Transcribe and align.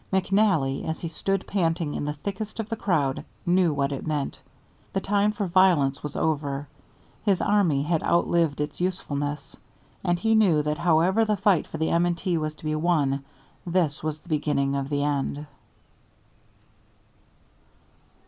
McNally, 0.11 0.83
as 0.83 0.99
he 1.01 1.07
stood 1.07 1.45
panting 1.45 1.93
in 1.93 2.05
the 2.05 2.13
thickest 2.13 2.59
of 2.59 2.67
the 2.69 2.75
crowd, 2.75 3.23
knew 3.45 3.71
what 3.71 3.91
it 3.91 4.07
meant. 4.07 4.41
The 4.93 4.99
time 4.99 5.31
for 5.31 5.45
violence 5.45 6.01
was 6.01 6.15
over; 6.15 6.67
his 7.23 7.39
army 7.39 7.83
had 7.83 8.01
outlived 8.01 8.59
its 8.61 8.81
usefulness. 8.81 9.55
And 10.03 10.17
he 10.17 10.33
knew 10.33 10.63
that 10.63 10.79
however 10.79 11.23
the 11.23 11.37
fight 11.37 11.67
for 11.67 11.77
the 11.77 11.91
M. 11.91 12.15
& 12.15 12.15
T. 12.15 12.35
was 12.35 12.55
to 12.55 12.65
be 12.65 12.73
won, 12.73 13.23
this 13.63 14.01
was 14.03 14.21
the 14.21 14.29
beginning 14.29 14.75
of 14.75 14.89
the 14.89 15.03
end. 15.03 15.45